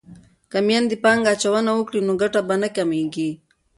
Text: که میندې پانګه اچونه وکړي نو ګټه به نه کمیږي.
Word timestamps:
که 0.51 0.59
میندې 0.67 0.95
پانګه 1.03 1.29
اچونه 1.33 1.71
وکړي 1.75 1.99
نو 2.07 2.13
ګټه 2.21 2.41
به 2.47 2.55
نه 2.61 2.69
کمیږي. 2.75 3.29